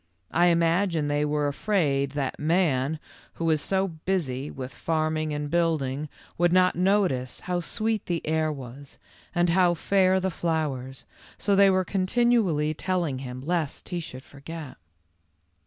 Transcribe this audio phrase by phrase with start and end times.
[0.31, 2.99] I imagine they were afraid that man,
[3.33, 8.51] who is so busy with farming and building, would not notice how sweet the air
[8.51, 8.97] was
[9.35, 11.05] and how fair the flowers,
[11.37, 14.77] so they were continually telling him, lest he should forget.